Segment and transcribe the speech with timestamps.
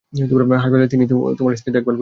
[0.13, 1.07] হাসপাতালে তিনিই
[1.37, 1.89] তোমার স্ত্রীর দেখভাল করেছিল।